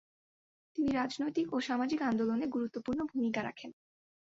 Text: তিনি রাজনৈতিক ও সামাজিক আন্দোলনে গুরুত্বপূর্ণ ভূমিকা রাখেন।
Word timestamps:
তিনি 0.75 0.89
রাজনৈতিক 0.91 1.47
ও 1.53 1.57
সামাজিক 1.59 1.99
আন্দোলনে 2.01 2.45
গুরুত্বপূর্ণ 2.47 2.99
ভূমিকা 3.05 3.41
রাখেন। 3.43 3.71